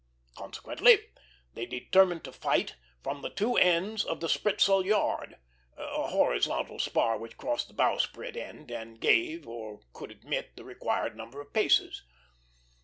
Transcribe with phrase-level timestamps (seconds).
[0.35, 0.99] Consequently,
[1.53, 5.37] they determined to fight from the two ends of the spritsail yard,
[5.77, 11.15] a horizontal spar which crossed the bowsprit end, and gave, or could admit, the required
[11.15, 12.01] number of paces.